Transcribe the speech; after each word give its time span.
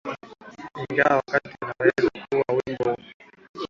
ingawa 0.83 1.15
watu 1.15 1.31
kadhaa 1.31 1.51
wanaweza 1.77 2.09
kuongoza 2.29 2.91
wimbo 2.91 2.97